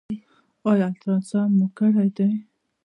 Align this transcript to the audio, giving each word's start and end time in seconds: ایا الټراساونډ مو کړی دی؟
ایا 0.69 0.87
الټراساونډ 0.91 1.53
مو 1.57 1.67
کړی 1.77 2.09
دی؟ 2.17 2.29